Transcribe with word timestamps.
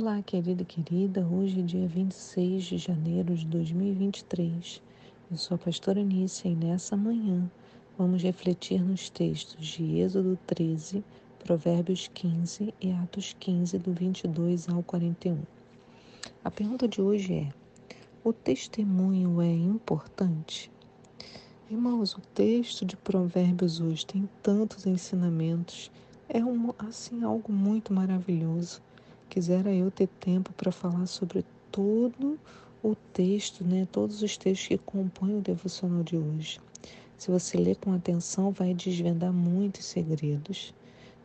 Olá, 0.00 0.22
querida 0.22 0.62
e 0.62 0.64
querida. 0.64 1.26
Hoje 1.26 1.58
é 1.58 1.62
dia 1.64 1.88
26 1.88 2.62
de 2.62 2.78
janeiro 2.78 3.34
de 3.34 3.44
2023. 3.46 4.80
Eu 5.28 5.36
sou 5.36 5.56
a 5.56 5.58
pastora 5.58 6.04
Nícia 6.04 6.48
e 6.48 6.54
nessa 6.54 6.96
manhã 6.96 7.50
vamos 7.98 8.22
refletir 8.22 8.80
nos 8.80 9.10
textos 9.10 9.66
de 9.66 9.98
Êxodo 9.98 10.38
13, 10.46 11.02
Provérbios 11.42 12.06
15 12.14 12.72
e 12.80 12.92
Atos 12.92 13.34
15, 13.40 13.76
do 13.78 13.92
22 13.92 14.68
ao 14.68 14.84
41. 14.84 15.36
A 16.44 16.50
pergunta 16.52 16.86
de 16.86 17.02
hoje 17.02 17.34
é: 17.34 17.48
o 18.22 18.32
testemunho 18.32 19.42
é 19.42 19.52
importante? 19.52 20.70
Irmãos, 21.68 22.14
o 22.14 22.20
texto 22.20 22.84
de 22.84 22.96
Provérbios 22.96 23.80
hoje 23.80 24.06
tem 24.06 24.28
tantos 24.44 24.86
ensinamentos, 24.86 25.90
é 26.28 26.38
um, 26.44 26.72
assim 26.78 27.24
algo 27.24 27.52
muito 27.52 27.92
maravilhoso. 27.92 28.80
Quisera 29.28 29.72
eu 29.72 29.90
ter 29.90 30.08
tempo 30.20 30.52
para 30.52 30.72
falar 30.72 31.06
sobre 31.06 31.44
todo 31.70 32.38
o 32.82 32.94
texto, 33.12 33.64
né, 33.64 33.86
todos 33.90 34.22
os 34.22 34.36
textos 34.36 34.68
que 34.68 34.78
compõem 34.78 35.38
o 35.38 35.40
devocional 35.40 36.02
de 36.02 36.16
hoje. 36.16 36.60
Se 37.16 37.30
você 37.30 37.56
ler 37.56 37.76
com 37.76 37.92
atenção, 37.92 38.50
vai 38.52 38.72
desvendar 38.72 39.32
muitos 39.32 39.84
segredos, 39.84 40.72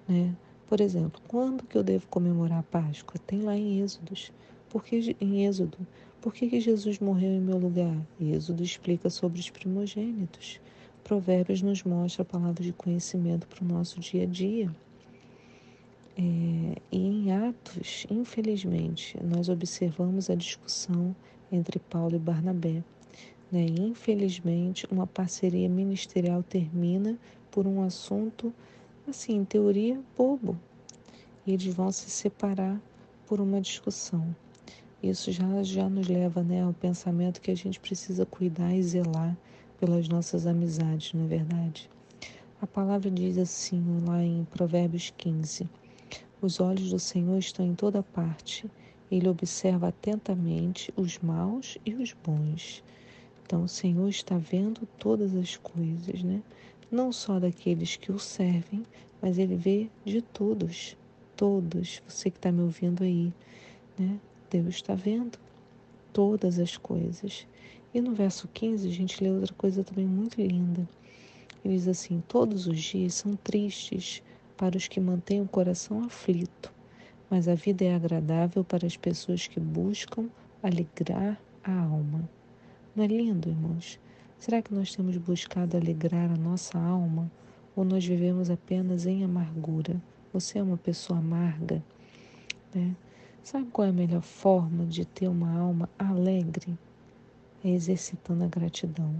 né? 0.07 0.35
Por 0.67 0.81
exemplo, 0.81 1.21
quando 1.27 1.63
que 1.63 1.77
eu 1.77 1.83
devo 1.83 2.07
comemorar 2.07 2.59
a 2.59 2.63
Páscoa? 2.63 3.21
Tem 3.27 3.41
lá 3.41 3.55
em 3.55 3.79
Êxodos. 3.79 4.31
Porque 4.69 5.15
em 5.21 5.45
Êxodo, 5.45 5.77
por 6.19 6.33
que, 6.33 6.49
que 6.49 6.59
Jesus 6.59 6.97
morreu 6.97 7.31
em 7.31 7.39
meu 7.39 7.59
lugar? 7.59 7.95
Êxodo 8.19 8.63
explica 8.63 9.07
sobre 9.07 9.39
os 9.39 9.51
primogênitos. 9.51 10.59
Provérbios 11.03 11.61
nos 11.61 11.83
mostra 11.83 12.23
a 12.23 12.25
palavra 12.25 12.63
de 12.63 12.73
conhecimento 12.73 13.45
para 13.47 13.63
o 13.63 13.67
nosso 13.67 13.99
dia 13.99 14.23
a 14.23 14.25
dia. 14.25 14.73
É, 16.15 16.81
e 16.91 16.97
em 16.97 17.31
Atos, 17.31 18.05
infelizmente, 18.09 19.17
nós 19.23 19.49
observamos 19.49 20.29
a 20.29 20.35
discussão 20.35 21.15
entre 21.51 21.79
Paulo 21.79 22.15
e 22.15 22.19
Barnabé. 22.19 22.83
Né? 23.51 23.65
Infelizmente, 23.79 24.87
uma 24.91 25.07
parceria 25.07 25.67
ministerial 25.67 26.43
termina 26.43 27.17
por 27.49 27.65
um 27.65 27.83
assunto, 27.83 28.53
assim, 29.07 29.37
em 29.37 29.45
teoria, 29.45 29.99
bobo. 30.17 30.57
E 31.45 31.53
eles 31.53 31.73
vão 31.73 31.91
se 31.91 32.09
separar 32.09 32.79
por 33.27 33.41
uma 33.41 33.59
discussão. 33.59 34.35
Isso 35.01 35.31
já, 35.31 35.63
já 35.63 35.89
nos 35.89 36.07
leva 36.07 36.43
né, 36.43 36.63
ao 36.63 36.73
pensamento 36.73 37.41
que 37.41 37.51
a 37.51 37.55
gente 37.55 37.79
precisa 37.79 38.25
cuidar 38.25 38.73
e 38.73 38.81
zelar 38.81 39.35
pelas 39.79 40.07
nossas 40.07 40.47
amizades, 40.47 41.13
não 41.13 41.25
é 41.25 41.27
verdade? 41.27 41.89
A 42.61 42.65
palavra 42.65 43.11
diz 43.11 43.37
assim 43.37 43.83
lá 44.07 44.23
em 44.23 44.45
Provérbios 44.45 45.13
15: 45.17 45.67
os 46.45 46.59
olhos 46.59 46.89
do 46.89 46.99
Senhor 46.99 47.37
estão 47.37 47.65
em 47.65 47.73
toda 47.73 48.03
parte. 48.03 48.69
Ele 49.09 49.29
observa 49.29 49.87
atentamente 49.87 50.93
os 50.95 51.19
maus 51.19 51.77
e 51.85 51.93
os 51.93 52.13
bons. 52.13 52.83
Então, 53.45 53.63
o 53.63 53.67
Senhor 53.67 54.09
está 54.09 54.37
vendo 54.37 54.87
todas 54.97 55.35
as 55.35 55.55
coisas, 55.55 56.23
né? 56.23 56.41
Não 56.91 57.11
só 57.11 57.39
daqueles 57.39 57.95
que 57.95 58.11
o 58.11 58.19
servem, 58.19 58.83
mas 59.21 59.37
ele 59.37 59.55
vê 59.55 59.89
de 60.03 60.21
todos, 60.21 60.97
todos. 61.35 62.01
Você 62.07 62.29
que 62.29 62.37
está 62.37 62.51
me 62.51 62.61
ouvindo 62.61 63.03
aí, 63.03 63.31
né? 63.97 64.19
Deus 64.49 64.75
está 64.75 64.95
vendo 64.95 65.37
todas 66.11 66.59
as 66.59 66.77
coisas. 66.77 67.47
E 67.93 68.01
no 68.01 68.13
verso 68.13 68.47
15, 68.53 68.87
a 68.87 68.91
gente 68.91 69.23
lê 69.23 69.29
outra 69.29 69.53
coisa 69.53 69.83
também 69.83 70.05
muito 70.05 70.41
linda. 70.41 70.87
Ele 71.63 71.75
diz 71.75 71.87
assim: 71.87 72.21
Todos 72.27 72.67
os 72.67 72.79
dias 72.79 73.13
são 73.13 73.35
tristes 73.35 74.21
para 74.57 74.77
os 74.77 74.87
que 74.87 74.99
mantêm 74.99 75.41
o 75.41 75.47
coração 75.47 76.03
aflito, 76.03 76.71
mas 77.29 77.47
a 77.47 77.55
vida 77.55 77.83
é 77.83 77.95
agradável 77.95 78.63
para 78.63 78.85
as 78.85 78.95
pessoas 78.95 79.47
que 79.47 79.59
buscam 79.59 80.29
alegrar 80.61 81.39
a 81.63 81.71
alma. 81.71 82.29
Não 82.95 83.03
é 83.03 83.07
lindo, 83.07 83.49
irmãos? 83.49 83.99
Será 84.39 84.61
que 84.61 84.73
nós 84.73 84.95
temos 84.95 85.17
buscado 85.17 85.77
alegrar 85.77 86.31
a 86.31 86.37
nossa 86.37 86.77
alma 86.77 87.31
ou 87.75 87.83
nós 87.83 88.05
vivemos 88.05 88.49
apenas 88.49 89.05
em 89.05 89.23
amargura? 89.23 90.01
Você 90.31 90.59
é 90.59 90.63
uma 90.63 90.77
pessoa 90.77 91.19
amarga, 91.19 91.83
né? 92.73 92.95
Sabe 93.43 93.67
qual 93.71 93.87
é 93.87 93.89
a 93.89 93.93
melhor 93.93 94.21
forma 94.21 94.85
de 94.85 95.05
ter 95.05 95.27
uma 95.27 95.51
alma 95.51 95.89
alegre? 95.97 96.77
É 97.63 97.69
exercitando 97.69 98.43
a 98.43 98.47
gratidão. 98.47 99.13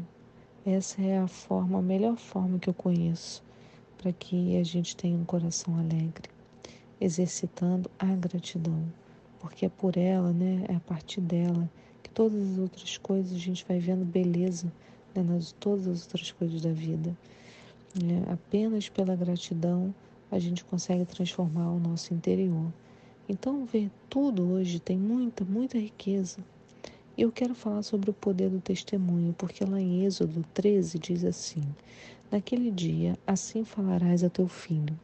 Essa 0.66 1.02
é 1.02 1.18
a 1.18 1.28
forma, 1.28 1.80
a 1.80 1.82
melhor 1.82 2.16
forma 2.16 2.60
que 2.60 2.70
eu 2.70 2.74
conheço 2.74 3.44
para 4.04 4.12
que 4.12 4.58
a 4.58 4.64
gente 4.64 4.98
tenha 4.98 5.16
um 5.18 5.24
coração 5.24 5.80
alegre, 5.80 6.30
exercitando 7.00 7.90
a 7.98 8.08
gratidão, 8.08 8.84
porque 9.40 9.66
é 9.66 9.70
por 9.70 9.96
ela, 9.96 10.34
né, 10.34 10.66
é 10.68 10.76
a 10.76 10.80
partir 10.82 11.22
dela 11.22 11.70
que 12.04 12.10
todas 12.10 12.52
as 12.52 12.58
outras 12.58 12.98
coisas 12.98 13.34
a 13.34 13.40
gente 13.40 13.64
vai 13.66 13.80
vendo 13.80 14.04
beleza 14.04 14.70
né, 15.16 15.24
nas 15.24 15.54
todas 15.54 15.88
as 15.88 16.04
outras 16.04 16.34
coisas 16.34 16.62
da 16.62 16.74
vida. 16.74 17.16
É, 17.96 18.34
apenas 18.34 18.90
pela 18.90 19.16
gratidão 19.16 19.96
a 20.30 20.38
gente 20.38 20.66
consegue 20.66 21.06
transformar 21.06 21.72
o 21.72 21.80
nosso 21.80 22.14
interior. 22.14 22.74
Então, 23.30 23.64
ver 23.64 23.90
tudo 24.10 24.52
hoje 24.52 24.82
tem 24.82 24.98
muita, 24.98 25.46
muita 25.46 25.78
riqueza. 25.78 26.40
Eu 27.16 27.32
quero 27.32 27.54
falar 27.54 27.84
sobre 27.84 28.10
o 28.10 28.14
poder 28.14 28.50
do 28.50 28.60
testemunho, 28.60 29.36
porque 29.38 29.64
lá 29.64 29.80
em 29.80 30.04
Êxodo 30.04 30.44
13 30.52 30.98
diz 30.98 31.24
assim: 31.24 31.62
Naquele 32.32 32.72
dia, 32.72 33.16
assim 33.28 33.64
falarás 33.64 34.24
a 34.24 34.32
teu 34.32 34.48
filho: 34.48 35.00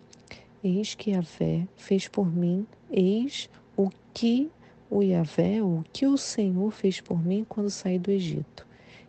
Eis 0.63 0.95
que 0.95 1.11
Yahvé 1.11 1.67
fez 1.77 2.07
por 2.07 2.25
mim, 2.25 2.65
eis 2.89 3.47
o 3.77 3.91
que 4.11 4.49
o 4.89 5.03
Yahvé, 5.03 5.61
o 5.61 5.83
que 5.93 6.07
o 6.07 6.17
Senhor 6.17 6.71
fez 6.71 6.99
por 6.99 7.23
mim 7.23 7.45
quando 7.47 7.69
saí 7.69 7.99
do 7.99 8.09
Egito. 8.09 8.65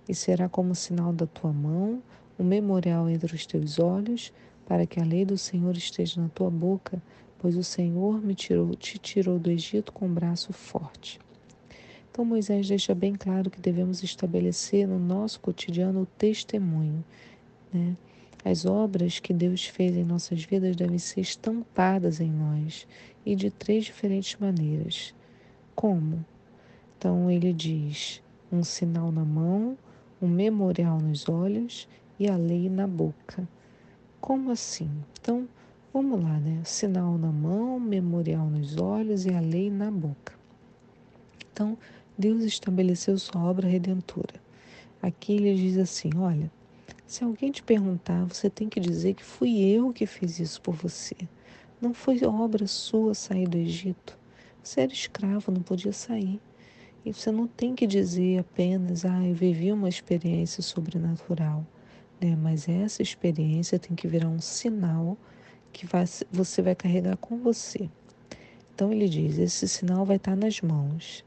E 0.06 0.14
será 0.14 0.46
como 0.46 0.74
sinal 0.74 1.10
da 1.10 1.26
tua 1.26 1.54
mão, 1.54 2.02
um 2.38 2.44
memorial 2.44 3.08
entre 3.08 3.34
os 3.34 3.46
teus 3.46 3.78
olhos, 3.78 4.30
para 4.66 4.84
que 4.84 5.00
a 5.00 5.04
lei 5.04 5.24
do 5.24 5.38
Senhor 5.38 5.74
esteja 5.74 6.20
na 6.20 6.28
tua 6.28 6.50
boca, 6.50 7.02
pois 7.38 7.56
o 7.56 7.64
Senhor 7.64 8.20
me 8.20 8.34
tirou, 8.34 8.74
te 8.74 8.98
tirou 8.98 9.38
do 9.38 9.50
Egito 9.50 9.90
com 9.90 10.04
um 10.04 10.12
braço 10.12 10.52
forte. 10.52 11.18
Então 12.10 12.24
Moisés 12.24 12.68
deixa 12.68 12.94
bem 12.94 13.14
claro 13.14 13.50
que 13.50 13.60
devemos 13.60 14.02
estabelecer 14.02 14.86
no 14.86 14.98
nosso 14.98 15.40
cotidiano 15.40 16.02
o 16.02 16.06
testemunho, 16.06 17.04
né? 17.72 17.96
As 18.44 18.64
obras 18.64 19.18
que 19.20 19.34
Deus 19.34 19.66
fez 19.66 19.96
em 19.96 20.04
nossas 20.04 20.42
vidas 20.42 20.74
devem 20.74 20.98
ser 20.98 21.20
estampadas 21.20 22.20
em 22.20 22.30
nós 22.30 22.86
e 23.24 23.36
de 23.36 23.50
três 23.50 23.84
diferentes 23.84 24.38
maneiras. 24.40 25.14
Como? 25.74 26.24
Então 26.96 27.30
ele 27.30 27.52
diz: 27.52 28.22
um 28.50 28.64
sinal 28.64 29.12
na 29.12 29.24
mão, 29.24 29.76
um 30.20 30.28
memorial 30.28 30.98
nos 30.98 31.28
olhos 31.28 31.86
e 32.18 32.28
a 32.28 32.36
lei 32.36 32.68
na 32.68 32.86
boca. 32.86 33.48
Como 34.20 34.50
assim? 34.50 34.90
Então, 35.20 35.48
vamos 35.92 36.22
lá, 36.22 36.38
né? 36.38 36.60
Sinal 36.64 37.16
na 37.16 37.30
mão, 37.30 37.78
memorial 37.78 38.46
nos 38.46 38.76
olhos 38.76 39.24
e 39.24 39.30
a 39.34 39.40
lei 39.40 39.70
na 39.70 39.90
boca. 39.90 40.34
Então, 41.52 41.76
Deus 42.20 42.42
estabeleceu 42.42 43.18
sua 43.18 43.42
obra 43.42 43.66
redentora. 43.66 44.34
Aqui 45.00 45.32
ele 45.32 45.54
diz 45.54 45.78
assim: 45.78 46.10
olha, 46.18 46.52
se 47.06 47.24
alguém 47.24 47.50
te 47.50 47.62
perguntar, 47.62 48.26
você 48.26 48.50
tem 48.50 48.68
que 48.68 48.78
dizer 48.78 49.14
que 49.14 49.24
fui 49.24 49.58
eu 49.58 49.90
que 49.90 50.04
fiz 50.04 50.38
isso 50.38 50.60
por 50.60 50.74
você. 50.74 51.16
Não 51.80 51.94
foi 51.94 52.22
obra 52.26 52.66
sua 52.66 53.14
sair 53.14 53.48
do 53.48 53.56
Egito. 53.56 54.18
Você 54.62 54.82
era 54.82 54.92
escravo, 54.92 55.50
não 55.50 55.62
podia 55.62 55.94
sair. 55.94 56.38
E 57.06 57.10
você 57.10 57.32
não 57.32 57.46
tem 57.46 57.74
que 57.74 57.86
dizer 57.86 58.40
apenas, 58.40 59.06
ah, 59.06 59.26
eu 59.26 59.34
vivi 59.34 59.72
uma 59.72 59.88
experiência 59.88 60.62
sobrenatural. 60.62 61.66
Né? 62.20 62.36
Mas 62.36 62.68
essa 62.68 63.00
experiência 63.00 63.78
tem 63.78 63.96
que 63.96 64.06
virar 64.06 64.28
um 64.28 64.42
sinal 64.42 65.16
que 65.72 65.86
vai, 65.86 66.04
você 66.30 66.60
vai 66.60 66.74
carregar 66.74 67.16
com 67.16 67.38
você. 67.38 67.88
Então 68.74 68.92
ele 68.92 69.08
diz: 69.08 69.38
esse 69.38 69.66
sinal 69.66 70.04
vai 70.04 70.16
estar 70.16 70.36
nas 70.36 70.60
mãos, 70.60 71.24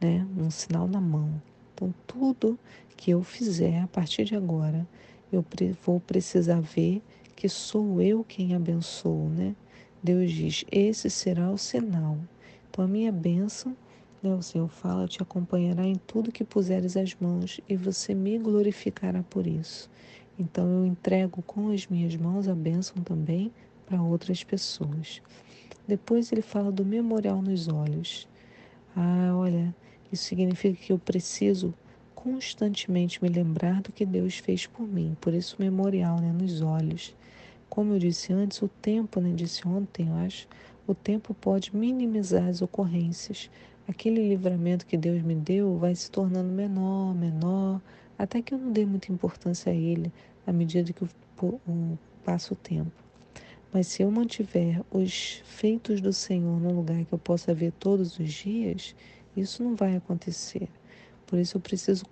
né? 0.00 0.26
um 0.36 0.50
sinal 0.50 0.86
na 0.86 1.00
mão. 1.00 1.40
Então 1.74 1.94
tudo 2.06 2.58
que 2.96 3.10
eu 3.10 3.22
fizer 3.22 3.82
a 3.82 3.86
partir 3.86 4.24
de 4.24 4.34
agora 4.34 4.86
eu 5.32 5.44
vou 5.84 6.00
precisar 6.00 6.60
ver 6.60 7.02
que 7.34 7.48
sou 7.48 8.00
eu 8.00 8.24
quem 8.24 8.54
abençoo, 8.54 9.28
né? 9.28 9.54
Deus 10.02 10.30
diz: 10.30 10.64
esse 10.70 11.10
será 11.10 11.50
o 11.50 11.58
sinal. 11.58 12.18
Então 12.70 12.84
a 12.84 12.88
minha 12.88 13.12
bênção, 13.12 13.76
né, 14.22 14.34
o 14.34 14.42
Senhor 14.42 14.68
fala, 14.68 15.08
te 15.08 15.22
acompanhará 15.22 15.84
em 15.84 15.96
tudo 15.96 16.32
que 16.32 16.44
puseres 16.44 16.96
as 16.96 17.14
mãos 17.20 17.60
e 17.68 17.76
você 17.76 18.14
me 18.14 18.38
glorificará 18.38 19.22
por 19.22 19.46
isso. 19.46 19.90
Então 20.38 20.66
eu 20.68 20.86
entrego 20.86 21.42
com 21.42 21.70
as 21.70 21.86
minhas 21.86 22.14
mãos 22.16 22.48
a 22.48 22.54
bênção 22.54 23.02
também 23.02 23.50
para 23.86 24.02
outras 24.02 24.44
pessoas. 24.44 25.20
Depois 25.86 26.32
ele 26.32 26.42
fala 26.42 26.70
do 26.70 26.84
memorial 26.84 27.40
nos 27.40 27.68
olhos. 27.68 28.28
Ah, 28.94 29.32
olha, 29.34 29.74
isso 30.12 30.24
significa 30.24 30.76
que 30.80 30.92
eu 30.92 30.98
preciso 30.98 31.74
constantemente 32.14 33.22
me 33.22 33.28
lembrar 33.28 33.80
do 33.82 33.92
que 33.92 34.04
Deus 34.04 34.38
fez 34.38 34.66
por 34.66 34.86
mim, 34.86 35.16
por 35.20 35.32
isso 35.32 35.56
memorial 35.58 36.18
né, 36.20 36.32
nos 36.32 36.60
olhos. 36.60 37.14
Como 37.68 37.92
eu 37.92 37.98
disse 37.98 38.32
antes, 38.32 38.60
o 38.62 38.68
tempo, 38.68 39.20
né, 39.20 39.32
disse 39.34 39.66
ontem, 39.66 40.08
eu 40.08 40.14
acho, 40.14 40.48
o 40.86 40.94
tempo 40.94 41.34
pode 41.34 41.74
minimizar 41.76 42.48
as 42.48 42.62
ocorrências. 42.62 43.50
Aquele 43.88 44.28
livramento 44.28 44.86
que 44.86 44.96
Deus 44.96 45.22
me 45.22 45.34
deu 45.34 45.78
vai 45.78 45.94
se 45.94 46.10
tornando 46.10 46.52
menor, 46.52 47.14
menor, 47.14 47.80
até 48.18 48.40
que 48.40 48.54
eu 48.54 48.58
não 48.58 48.72
dê 48.72 48.84
muita 48.84 49.12
importância 49.12 49.70
a 49.70 49.74
ele 49.74 50.12
à 50.46 50.52
medida 50.52 50.92
que 50.92 51.04
o, 51.04 51.08
o, 51.68 51.98
passa 52.24 52.54
o 52.54 52.56
tempo. 52.56 52.90
Mas 53.72 53.88
se 53.88 54.02
eu 54.02 54.10
mantiver 54.10 54.80
os 54.90 55.42
feitos 55.44 56.00
do 56.00 56.12
Senhor 56.12 56.58
num 56.60 56.74
lugar 56.74 57.04
que 57.04 57.12
eu 57.12 57.18
possa 57.18 57.52
ver 57.52 57.72
todos 57.72 58.18
os 58.18 58.32
dias, 58.32 58.94
isso 59.36 59.62
não 59.62 59.74
vai 59.74 59.96
acontecer. 59.96 60.68
Por 61.26 61.38
isso 61.38 61.56
eu 61.56 61.60
preciso 61.60 62.04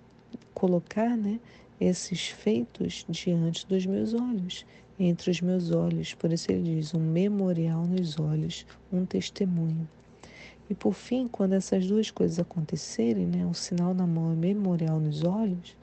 colocar 0.53 1.17
né, 1.17 1.41
esses 1.81 2.29
feitos 2.29 3.05
diante 3.09 3.67
dos 3.67 3.87
meus 3.87 4.15
olhos, 4.15 4.67
entre 4.99 5.31
os 5.31 5.41
meus 5.41 5.71
olhos. 5.71 6.15
Por 6.15 6.33
isso 6.33 6.51
ele 6.51 6.77
diz: 6.77 6.95
um 6.95 7.01
memorial 7.01 7.85
nos 7.87 8.19
olhos, 8.19 8.67
um 8.93 9.05
testemunho. 9.05 9.89
E 10.69 10.75
por 10.75 10.95
fim, 10.95 11.29
quando 11.29 11.53
essas 11.53 11.87
duas 11.87 12.11
coisas 12.11 12.39
acontecerem, 12.39 13.27
né, 13.27 13.45
o 13.47 13.53
sinal 13.53 13.93
na 13.93 14.07
mão 14.07 14.33
e 14.33 14.37
memorial 14.37 14.99
nos 14.99 15.23
olhos, 15.23 15.77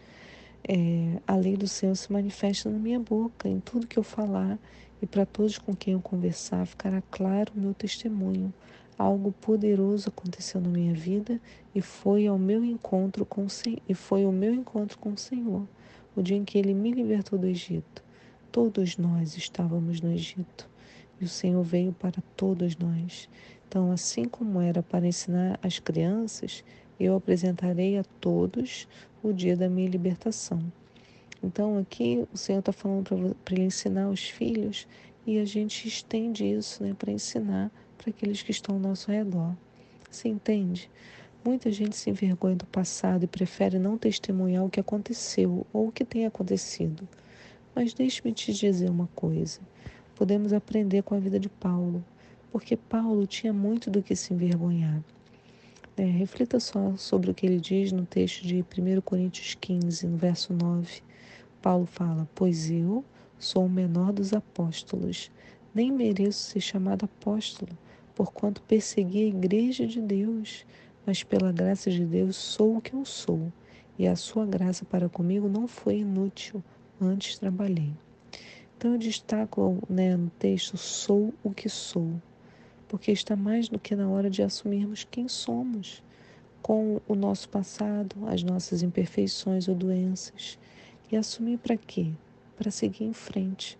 é, 0.67 1.19
a 1.27 1.35
lei 1.35 1.55
do 1.55 1.67
Senhor 1.67 1.95
se 1.95 2.11
manifesta 2.11 2.69
na 2.69 2.79
minha 2.79 2.99
boca, 2.99 3.47
em 3.47 3.59
tudo 3.59 3.87
que 3.87 3.97
eu 3.97 4.03
falar, 4.03 4.57
e 5.01 5.05
para 5.05 5.25
todos 5.25 5.57
com 5.57 5.75
quem 5.75 5.93
eu 5.93 6.01
conversar 6.01 6.65
ficará 6.65 7.01
claro 7.09 7.51
o 7.55 7.59
meu 7.59 7.73
testemunho. 7.73 8.53
Algo 8.97 9.31
poderoso 9.31 10.09
aconteceu 10.09 10.61
na 10.61 10.69
minha 10.69 10.93
vida 10.93 11.39
e 11.73 11.81
foi 11.81 12.27
ao 12.27 12.37
meu 12.37 12.63
encontro 12.63 13.25
com 13.25 13.47
e 13.87 13.93
foi 13.93 14.25
o 14.25 14.31
meu 14.31 14.53
encontro 14.53 14.97
com 14.99 15.13
o 15.13 15.17
Senhor, 15.17 15.67
o 16.15 16.21
dia 16.21 16.37
em 16.37 16.45
que 16.45 16.57
ele 16.57 16.73
me 16.73 16.91
libertou 16.91 17.39
do 17.39 17.47
Egito. 17.47 18.03
Todos 18.51 18.97
nós 18.97 19.35
estávamos 19.37 20.01
no 20.01 20.11
Egito 20.11 20.69
e 21.19 21.25
o 21.25 21.27
Senhor 21.27 21.63
veio 21.63 21.93
para 21.93 22.21
todos 22.35 22.75
nós. 22.75 23.29
Então, 23.67 23.91
assim 23.91 24.25
como 24.25 24.59
era 24.59 24.83
para 24.83 25.07
ensinar 25.07 25.57
as 25.63 25.79
crianças, 25.79 26.63
eu 26.99 27.15
apresentarei 27.15 27.97
a 27.97 28.03
todos 28.19 28.87
o 29.23 29.31
dia 29.31 29.55
da 29.55 29.69
minha 29.69 29.89
libertação. 29.89 30.61
Então, 31.41 31.77
aqui 31.77 32.27
o 32.33 32.37
Senhor 32.37 32.59
está 32.59 32.71
falando 32.71 33.35
para 33.43 33.59
ensinar 33.59 34.09
os 34.09 34.29
filhos 34.29 34.87
e 35.25 35.39
a 35.39 35.45
gente 35.45 35.87
estende 35.87 36.45
isso 36.45 36.83
né, 36.83 36.95
para 36.97 37.11
ensinar 37.11 37.71
para 38.01 38.09
aqueles 38.09 38.41
que 38.41 38.49
estão 38.49 38.75
ao 38.75 38.81
nosso 38.81 39.11
redor. 39.11 39.55
Você 40.09 40.27
entende? 40.27 40.89
Muita 41.45 41.71
gente 41.71 41.95
se 41.95 42.09
envergonha 42.09 42.55
do 42.55 42.65
passado 42.65 43.23
e 43.23 43.27
prefere 43.27 43.77
não 43.77 43.95
testemunhar 43.95 44.65
o 44.65 44.69
que 44.69 44.79
aconteceu 44.79 45.67
ou 45.71 45.87
o 45.87 45.91
que 45.91 46.03
tem 46.03 46.25
acontecido. 46.25 47.07
Mas 47.75 47.93
deixe-me 47.93 48.33
te 48.33 48.51
dizer 48.51 48.89
uma 48.89 49.07
coisa: 49.15 49.59
podemos 50.15 50.51
aprender 50.51 51.03
com 51.03 51.13
a 51.13 51.19
vida 51.19 51.39
de 51.39 51.47
Paulo, 51.47 52.03
porque 52.51 52.75
Paulo 52.75 53.27
tinha 53.27 53.53
muito 53.53 53.91
do 53.91 54.01
que 54.01 54.15
se 54.15 54.33
envergonhar. 54.33 55.03
É, 55.95 56.03
reflita 56.03 56.59
só 56.59 56.95
sobre 56.97 57.29
o 57.29 57.33
que 57.33 57.45
ele 57.45 57.59
diz 57.59 57.91
no 57.91 58.05
texto 58.05 58.41
de 58.41 58.63
1 58.63 59.01
Coríntios 59.01 59.55
15, 59.55 60.07
no 60.07 60.17
verso 60.17 60.53
9. 60.53 61.01
Paulo 61.61 61.85
fala: 61.85 62.27
Pois 62.33 62.71
eu 62.71 63.05
sou 63.37 63.65
o 63.65 63.69
menor 63.69 64.11
dos 64.11 64.33
apóstolos, 64.33 65.29
nem 65.73 65.91
mereço 65.91 66.39
ser 66.51 66.61
chamado 66.61 67.05
apóstolo, 67.05 67.71
porquanto 68.15 68.61
persegui 68.61 69.23
a 69.23 69.27
igreja 69.27 69.85
de 69.87 70.01
Deus, 70.01 70.65
mas 71.05 71.23
pela 71.23 71.51
graça 71.51 71.89
de 71.89 72.05
Deus 72.05 72.35
sou 72.35 72.77
o 72.77 72.81
que 72.81 72.93
eu 72.93 73.05
sou, 73.05 73.51
e 73.97 74.07
a 74.07 74.15
sua 74.15 74.45
graça 74.45 74.85
para 74.85 75.09
comigo 75.09 75.47
não 75.47 75.67
foi 75.67 75.99
inútil, 75.99 76.63
antes 76.99 77.37
trabalhei. 77.37 77.91
Então 78.77 78.93
eu 78.93 78.97
destaco 78.97 79.77
né, 79.89 80.15
no 80.17 80.29
texto: 80.39 80.77
sou 80.77 81.33
o 81.43 81.51
que 81.51 81.69
sou, 81.69 82.13
porque 82.87 83.11
está 83.11 83.35
mais 83.35 83.69
do 83.69 83.77
que 83.77 83.95
na 83.95 84.09
hora 84.09 84.29
de 84.29 84.41
assumirmos 84.41 85.07
quem 85.09 85.27
somos, 85.27 86.03
com 86.61 87.01
o 87.07 87.15
nosso 87.15 87.49
passado, 87.49 88.15
as 88.27 88.43
nossas 88.43 88.83
imperfeições 88.83 89.67
ou 89.67 89.75
doenças 89.75 90.57
e 91.11 91.17
assumir 91.17 91.57
para 91.57 91.75
quê? 91.75 92.11
Para 92.55 92.71
seguir 92.71 93.03
em 93.03 93.13
frente. 93.13 93.77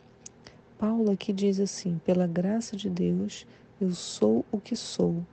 Paulo 0.77 1.11
aqui 1.11 1.31
diz 1.31 1.59
assim: 1.59 1.99
pela 2.03 2.27
graça 2.27 2.75
de 2.75 2.89
Deus, 2.89 3.45
eu 3.81 3.91
sou 3.93 4.45
o 4.51 4.59
que 4.59 4.75
sou, 4.75 5.25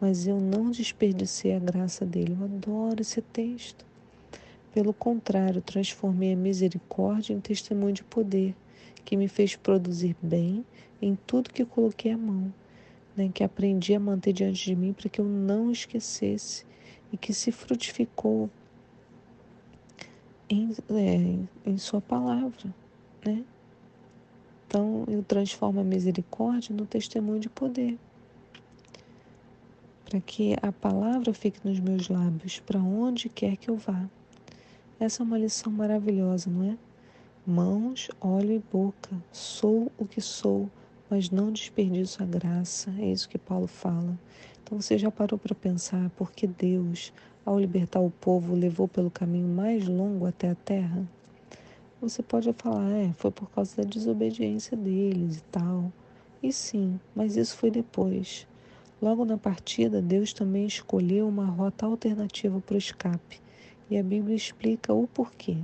mas 0.00 0.26
eu 0.26 0.40
não 0.40 0.72
desperdicei 0.72 1.54
a 1.54 1.60
graça 1.60 2.04
dele. 2.04 2.36
Eu 2.38 2.44
adoro 2.44 3.00
esse 3.00 3.22
texto. 3.22 3.86
Pelo 4.74 4.92
contrário, 4.92 5.62
transformei 5.62 6.32
a 6.32 6.36
misericórdia 6.36 7.32
em 7.32 7.40
testemunho 7.40 7.92
de 7.92 8.02
poder, 8.02 8.56
que 9.04 9.16
me 9.16 9.28
fez 9.28 9.54
produzir 9.54 10.16
bem 10.20 10.64
em 11.00 11.14
tudo 11.14 11.50
que 11.50 11.64
coloquei 11.64 12.12
a 12.12 12.18
mão, 12.18 12.52
né, 13.16 13.30
que 13.32 13.44
aprendi 13.44 13.94
a 13.94 14.00
manter 14.00 14.32
diante 14.32 14.64
de 14.64 14.74
mim 14.74 14.92
para 14.92 15.08
que 15.08 15.20
eu 15.20 15.24
não 15.24 15.70
esquecesse 15.70 16.64
e 17.12 17.16
que 17.16 17.32
se 17.32 17.52
frutificou 17.52 18.50
em, 20.48 20.70
é, 20.90 21.70
em 21.70 21.78
Sua 21.78 22.00
palavra, 22.00 22.74
né? 23.24 23.44
Então, 24.72 25.04
eu 25.06 25.22
transformo 25.22 25.80
a 25.80 25.84
misericórdia 25.84 26.74
no 26.74 26.86
testemunho 26.86 27.38
de 27.38 27.50
poder. 27.50 27.98
Para 30.06 30.18
que 30.18 30.56
a 30.62 30.72
palavra 30.72 31.34
fique 31.34 31.60
nos 31.62 31.78
meus 31.78 32.08
lábios, 32.08 32.58
para 32.60 32.80
onde 32.80 33.28
quer 33.28 33.58
que 33.58 33.68
eu 33.68 33.76
vá. 33.76 34.08
Essa 34.98 35.22
é 35.22 35.26
uma 35.26 35.36
lição 35.36 35.70
maravilhosa, 35.70 36.48
não 36.48 36.64
é? 36.64 36.78
Mãos, 37.46 38.10
olho 38.18 38.52
e 38.52 38.62
boca. 38.72 39.10
Sou 39.30 39.92
o 39.98 40.06
que 40.06 40.22
sou, 40.22 40.70
mas 41.10 41.28
não 41.28 41.52
desperdiço 41.52 42.22
a 42.22 42.26
graça. 42.26 42.90
É 42.98 43.12
isso 43.12 43.28
que 43.28 43.36
Paulo 43.36 43.66
fala. 43.66 44.18
Então 44.64 44.80
você 44.80 44.96
já 44.96 45.10
parou 45.10 45.38
para 45.38 45.54
pensar 45.54 46.08
por 46.16 46.32
que 46.32 46.46
Deus 46.46 47.12
ao 47.44 47.60
libertar 47.60 48.00
o 48.00 48.10
povo, 48.10 48.54
levou 48.54 48.88
pelo 48.88 49.10
caminho 49.10 49.48
mais 49.48 49.86
longo 49.86 50.24
até 50.24 50.48
a 50.48 50.54
terra? 50.54 51.06
Você 52.02 52.20
pode 52.20 52.52
falar, 52.54 52.90
é, 52.90 53.12
foi 53.12 53.30
por 53.30 53.48
causa 53.52 53.76
da 53.76 53.88
desobediência 53.88 54.76
deles 54.76 55.38
e 55.38 55.42
tal. 55.52 55.92
E 56.42 56.52
sim, 56.52 56.98
mas 57.14 57.36
isso 57.36 57.56
foi 57.56 57.70
depois. 57.70 58.44
Logo 59.00 59.24
na 59.24 59.38
partida, 59.38 60.02
Deus 60.02 60.32
também 60.32 60.66
escolheu 60.66 61.28
uma 61.28 61.46
rota 61.46 61.86
alternativa 61.86 62.60
para 62.60 62.74
o 62.74 62.78
escape. 62.78 63.40
E 63.88 63.96
a 63.96 64.02
Bíblia 64.02 64.34
explica 64.34 64.92
o 64.92 65.06
porquê. 65.06 65.56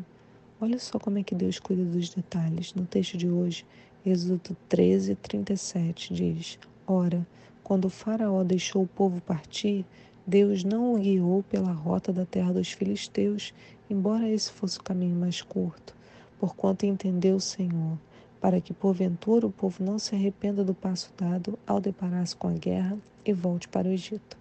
Olha 0.61 0.79
só 0.79 0.97
como 1.01 1.19
é 1.19 1.25
que 1.25 1.35
Deus 1.35 1.59
cuida 1.59 1.85
dos 1.85 2.11
detalhes. 2.11 2.73
No 2.73 2.87
texto 2.87 3.17
de 3.17 3.29
hoje, 3.29 3.67
Êxodo 4.07 4.57
13, 4.69 5.17
37 5.17 6.15
diz: 6.15 6.57
Ora, 6.87 7.27
quando 7.65 7.91
Faraó 7.91 8.45
deixou 8.45 8.85
o 8.85 8.89
povo 8.89 9.21
partir, 9.23 9.85
Deus 10.25 10.63
não 10.63 10.95
o 10.95 10.99
guiou 11.01 11.43
pela 11.43 11.73
rota 11.73 12.13
da 12.13 12.25
terra 12.25 12.53
dos 12.53 12.71
filisteus, 12.71 13.53
embora 13.91 14.29
esse 14.29 14.53
fosse 14.53 14.79
o 14.79 14.85
caminho 14.85 15.17
mais 15.17 15.43
curto, 15.43 15.98
porquanto 16.39 16.87
entendeu 16.87 17.37
o 17.37 17.41
Senhor, 17.41 17.99
para 18.41 18.61
que 18.61 18.73
porventura 18.73 19.47
o 19.47 19.51
povo 19.51 19.83
não 19.83 19.99
se 19.99 20.15
arrependa 20.15 20.65
do 20.65 20.75
passo 20.75 21.13
dado 21.17 21.59
ao 21.67 21.81
deparar-se 21.81 22.37
com 22.37 22.49
a 22.49 22.53
guerra 22.53 22.97
e 23.25 23.33
volte 23.33 23.69
para 23.69 23.89
o 23.89 23.93
Egito. 23.93 24.37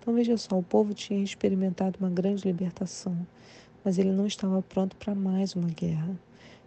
Então 0.00 0.14
veja 0.14 0.36
só, 0.36 0.58
o 0.58 0.62
povo 0.62 0.94
tinha 0.94 1.22
experimentado 1.22 1.98
uma 2.00 2.10
grande 2.10 2.44
libertação, 2.44 3.16
mas 3.84 3.98
ele 3.98 4.12
não 4.12 4.26
estava 4.26 4.62
pronto 4.62 4.96
para 4.96 5.14
mais 5.14 5.54
uma 5.54 5.68
guerra. 5.68 6.14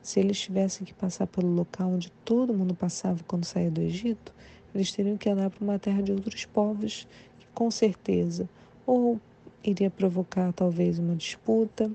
Se 0.01 0.19
eles 0.19 0.39
tivessem 0.39 0.85
que 0.85 0.93
passar 0.93 1.27
pelo 1.27 1.53
local 1.53 1.89
onde 1.89 2.11
todo 2.23 2.53
mundo 2.53 2.73
passava 2.73 3.23
quando 3.27 3.45
saía 3.45 3.69
do 3.69 3.81
Egito, 3.81 4.33
eles 4.73 4.91
teriam 4.91 5.17
que 5.17 5.29
andar 5.29 5.49
para 5.49 5.63
uma 5.63 5.79
terra 5.79 6.01
de 6.01 6.11
outros 6.11 6.45
povos 6.45 7.07
que, 7.39 7.47
com 7.53 7.69
certeza, 7.69 8.49
ou 8.85 9.19
iria 9.63 9.89
provocar 9.89 10.53
talvez 10.53 10.99
uma 10.99 11.15
disputa, 11.15 11.91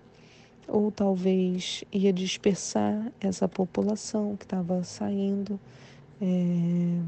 ou 0.68 0.90
talvez 0.90 1.85
ia 1.92 2.12
dispersar 2.12 3.12
essa 3.21 3.49
população 3.49 4.37
que 4.37 4.44
estava 4.44 4.83
saindo. 4.83 5.59
É... 6.21 7.00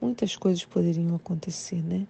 Muitas 0.00 0.36
coisas 0.36 0.64
poderiam 0.64 1.14
acontecer, 1.14 1.82
né? 1.82 2.06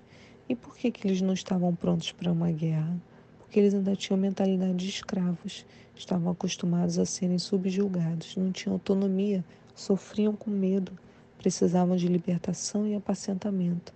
E 0.49 0.55
por 0.55 0.77
que, 0.77 0.91
que 0.91 1.07
eles 1.07 1.21
não 1.21 1.35
estavam 1.35 1.75
prontos 1.75 2.13
para 2.13 2.33
uma 2.33 2.51
guerra? 2.51 2.97
Porque 3.39 3.59
eles 3.59 3.75
ainda 3.75 3.95
tinham 3.95 4.19
mentalidade 4.19 4.77
de 4.77 4.89
escravos, 4.89 5.65
estavam 5.95 6.33
acostumados 6.33 6.99
a 6.99 7.05
serem 7.05 7.39
subjugados, 7.39 8.37
não 8.37 8.51
tinham 8.51 8.75
autonomia, 8.75 9.45
sofriam 9.75 10.35
com 10.35 10.51
medo, 10.51 10.93
precisavam 11.39 11.97
de 11.97 12.09
libertação 12.09 12.87
e 12.87 12.95
apacentamento. 12.95 13.93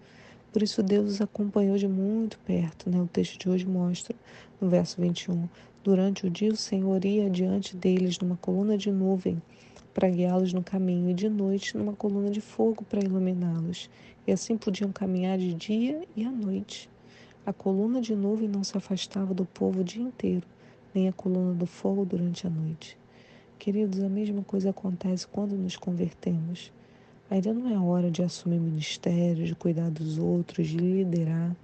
Por 0.57 0.63
isso 0.63 0.83
Deus 0.83 1.11
os 1.11 1.21
acompanhou 1.21 1.77
de 1.77 1.87
muito 1.87 2.39
perto. 2.39 2.89
Né? 2.89 2.99
O 2.99 3.07
texto 3.07 3.39
de 3.39 3.47
hoje 3.47 3.67
mostra, 3.67 4.17
no 4.59 4.71
verso 4.71 4.99
21, 4.99 5.47
durante 5.85 6.27
o 6.27 6.31
dia 6.31 6.51
o 6.51 6.57
Senhor 6.57 7.05
ia 7.05 7.29
diante 7.29 7.77
deles 7.77 8.19
numa 8.19 8.39
coluna 8.39 8.79
de 8.79 8.91
nuvem 8.91 9.43
para 9.93 10.09
guiá-los 10.09 10.55
no 10.55 10.63
caminho, 10.63 11.11
e 11.11 11.13
de 11.13 11.29
noite 11.29 11.77
numa 11.77 11.93
coluna 11.93 12.31
de 12.31 12.41
fogo 12.41 12.83
para 12.85 13.05
iluminá-los. 13.05 13.91
E 14.27 14.33
assim 14.33 14.57
podiam 14.57 14.91
caminhar 14.91 15.37
de 15.37 15.53
dia 15.53 16.03
e 16.17 16.25
à 16.25 16.31
noite. 16.31 16.89
A 17.45 17.53
coluna 17.53 18.01
de 18.01 18.17
nuvem 18.17 18.49
não 18.49 18.65
se 18.65 18.79
afastava 18.79 19.35
do 19.35 19.45
povo 19.45 19.83
o 19.83 19.85
dia 19.85 20.03
inteiro, 20.03 20.47
nem 20.95 21.07
a 21.07 21.13
coluna 21.13 21.53
do 21.53 21.67
fogo 21.67 22.03
durante 22.03 22.47
a 22.47 22.51
noite. 22.51 22.97
Queridos, 23.59 24.03
a 24.03 24.09
mesma 24.09 24.43
coisa 24.43 24.71
acontece 24.71 25.29
quando 25.29 25.55
nos 25.55 25.77
convertemos. 25.77 26.73
Ainda 27.29 27.53
não 27.53 27.69
é 27.69 27.77
hora 27.77 28.09
de 28.09 28.23
assumir 28.23 28.61
ministério, 28.61 29.45
de 29.45 29.55
cuidar 29.55 29.91
dos 29.91 30.17
outros, 30.17 30.69
de 30.69 30.77
liderar. 30.77 31.57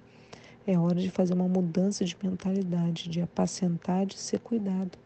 É 0.67 0.77
hora 0.77 0.99
de 0.99 1.09
fazer 1.09 1.33
uma 1.33 1.47
mudança 1.47 2.03
de 2.03 2.17
mentalidade, 2.21 3.07
de 3.07 3.21
apacentar, 3.21 4.05
de 4.05 4.17
ser 4.19 4.39
cuidado. 4.39 4.97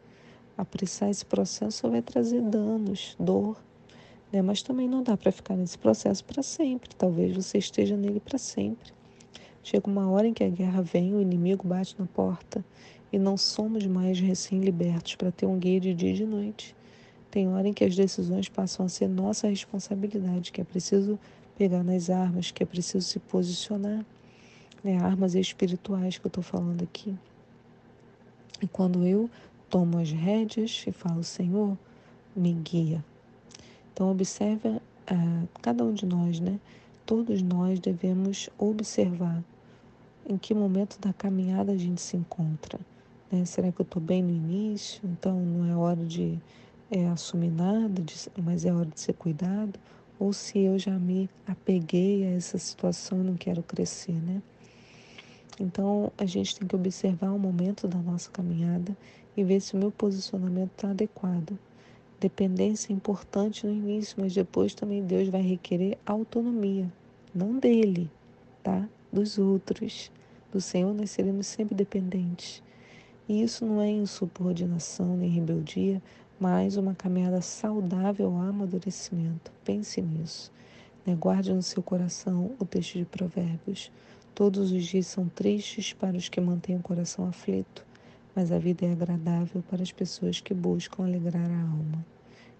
Apressar 0.57 1.09
esse 1.11 1.23
processo 1.23 1.77
só 1.77 1.89
vai 1.89 2.01
trazer 2.01 2.41
danos, 2.41 3.15
dor, 3.19 3.55
né? 4.31 4.41
mas 4.41 4.63
também 4.63 4.87
não 4.87 5.03
dá 5.03 5.15
para 5.15 5.31
ficar 5.31 5.55
nesse 5.55 5.77
processo 5.77 6.25
para 6.25 6.41
sempre. 6.41 6.89
Talvez 6.95 7.35
você 7.35 7.59
esteja 7.59 7.95
nele 7.95 8.19
para 8.19 8.39
sempre. 8.39 8.91
Chega 9.61 9.87
uma 9.87 10.09
hora 10.09 10.27
em 10.27 10.33
que 10.33 10.43
a 10.43 10.49
guerra 10.49 10.81
vem, 10.81 11.13
o 11.13 11.21
inimigo 11.21 11.67
bate 11.67 11.95
na 11.99 12.07
porta 12.07 12.65
e 13.11 13.19
não 13.19 13.37
somos 13.37 13.85
mais 13.85 14.19
recém-libertos 14.19 15.15
para 15.15 15.31
ter 15.31 15.45
um 15.45 15.59
guia 15.59 15.79
de 15.79 15.93
dia 15.93 16.11
e 16.11 16.15
de 16.15 16.25
noite. 16.25 16.76
Tem 17.37 17.47
hora 17.47 17.67
em 17.67 17.71
que 17.71 17.83
as 17.83 17.95
decisões 17.95 18.49
passam 18.49 18.87
a 18.87 18.89
ser 18.89 19.07
nossa 19.07 19.47
responsabilidade, 19.47 20.51
que 20.51 20.59
é 20.59 20.63
preciso 20.63 21.19
pegar 21.55 21.83
nas 21.83 22.09
armas, 22.09 22.49
que 22.49 22.63
é 22.63 22.65
preciso 22.65 23.05
se 23.05 23.19
posicionar. 23.19 24.03
Né? 24.83 24.97
Armas 24.97 25.35
espirituais 25.35 26.17
que 26.17 26.25
eu 26.25 26.29
estou 26.29 26.43
falando 26.43 26.81
aqui. 26.81 27.15
E 28.59 28.67
quando 28.67 29.05
eu 29.05 29.29
tomo 29.69 29.99
as 29.99 30.09
rédeas 30.09 30.83
e 30.87 30.91
falo, 30.91 31.23
Senhor, 31.23 31.77
me 32.35 32.53
guia. 32.53 33.05
Então, 33.93 34.09
observa 34.09 34.81
uh, 35.11 35.47
cada 35.61 35.83
um 35.83 35.93
de 35.93 36.07
nós, 36.07 36.39
né? 36.39 36.59
Todos 37.05 37.43
nós 37.43 37.79
devemos 37.79 38.49
observar 38.57 39.43
em 40.27 40.39
que 40.39 40.55
momento 40.55 40.99
da 40.99 41.13
caminhada 41.13 41.73
a 41.73 41.77
gente 41.77 42.01
se 42.01 42.17
encontra. 42.17 42.79
Né? 43.31 43.45
Será 43.45 43.71
que 43.71 43.79
eu 43.79 43.83
estou 43.83 44.01
bem 44.01 44.23
no 44.23 44.31
início? 44.31 45.01
Então, 45.03 45.39
não 45.39 45.71
é 45.71 45.75
hora 45.75 46.03
de 46.03 46.39
é, 46.89 47.03
de, 48.03 48.15
mas 48.41 48.65
é 48.65 48.73
hora 48.73 48.85
de 48.85 48.99
ser 48.99 49.13
cuidado? 49.13 49.77
Ou 50.19 50.31
se 50.31 50.59
eu 50.59 50.79
já 50.79 50.97
me 50.97 51.29
apeguei 51.45 52.25
a 52.25 52.31
essa 52.31 52.57
situação 52.57 53.21
e 53.21 53.23
não 53.23 53.35
quero 53.35 53.61
crescer, 53.61 54.13
né? 54.13 54.41
Então, 55.59 56.11
a 56.17 56.25
gente 56.25 56.57
tem 56.57 56.67
que 56.67 56.75
observar 56.75 57.31
o 57.31 57.39
momento 57.39 57.87
da 57.87 57.97
nossa 57.97 58.29
caminhada 58.31 58.95
e 59.35 59.43
ver 59.43 59.59
se 59.59 59.73
o 59.73 59.77
meu 59.77 59.91
posicionamento 59.91 60.71
está 60.71 60.91
adequado. 60.91 61.57
Dependência 62.19 62.91
é 62.91 62.95
importante 62.95 63.65
no 63.65 63.71
início, 63.71 64.15
mas 64.19 64.33
depois 64.33 64.73
também 64.73 65.03
Deus 65.03 65.27
vai 65.27 65.41
requerer 65.41 65.97
autonomia, 66.05 66.91
não 67.33 67.59
dele, 67.59 68.09
tá? 68.63 68.87
Dos 69.11 69.37
outros. 69.37 70.11
Do 70.51 70.61
Senhor 70.61 70.93
nós 70.93 71.11
seremos 71.11 71.47
sempre 71.47 71.75
dependentes. 71.75 72.63
E 73.29 73.43
isso 73.43 73.65
não 73.65 73.81
é 73.81 73.89
insubordinação 73.89 75.17
nem 75.17 75.29
rebeldia, 75.29 76.01
mas 76.39 76.77
uma 76.77 76.93
caminhada 76.93 77.41
saudável 77.41 78.27
ao 78.27 78.41
amadurecimento. 78.41 79.51
Pense 79.63 80.01
nisso. 80.01 80.51
Né? 81.05 81.15
Guarde 81.15 81.53
no 81.53 81.61
seu 81.61 81.81
coração 81.81 82.51
o 82.59 82.65
texto 82.65 82.97
de 82.97 83.05
Provérbios. 83.05 83.91
Todos 84.35 84.71
os 84.71 84.85
dias 84.85 85.07
são 85.07 85.27
tristes 85.27 85.93
para 85.93 86.15
os 86.15 86.29
que 86.29 86.39
mantêm 86.39 86.75
o 86.75 86.81
coração 86.81 87.27
aflito, 87.27 87.83
mas 88.35 88.51
a 88.51 88.59
vida 88.59 88.85
é 88.85 88.91
agradável 88.91 89.63
para 89.67 89.81
as 89.81 89.91
pessoas 89.91 90.39
que 90.39 90.53
buscam 90.53 91.05
alegrar 91.05 91.49
a 91.49 91.61
alma. 91.61 92.05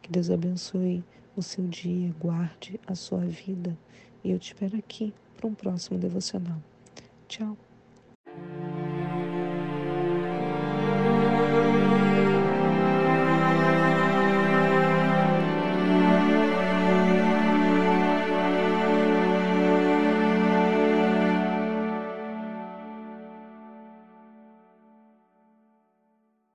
Que 0.02 0.12
Deus 0.12 0.32
abençoe 0.32 1.04
o 1.36 1.44
seu 1.44 1.68
dia, 1.68 2.12
guarde 2.20 2.80
a 2.88 2.96
sua 2.96 3.20
vida. 3.20 3.78
E 4.24 4.32
eu 4.32 4.40
te 4.40 4.54
espero 4.54 4.76
aqui 4.78 5.14
para 5.36 5.48
um 5.48 5.54
próximo 5.54 6.00
devocional. 6.00 6.60
Tchau. 7.28 7.56